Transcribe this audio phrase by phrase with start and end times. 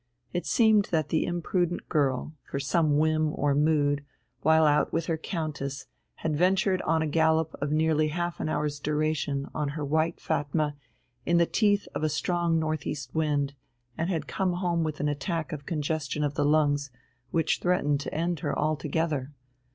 [0.33, 4.03] It seemed that the imprudent girl, for some whim or mood,
[4.41, 5.85] while out with her countess,
[6.15, 10.75] had ventured on a gallop of nearly half an hour's duration on her white Fatma
[11.23, 13.53] in the teeth of a strong north east wind,
[13.95, 16.89] and had come home with an attack of congestion of the lungs,
[17.29, 19.33] which threatened to end her altogether.